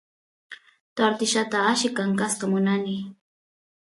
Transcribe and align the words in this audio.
tortillata 0.95 1.59
alli 1.71 1.87
kankasqa 1.97 2.45
munani 2.51 2.97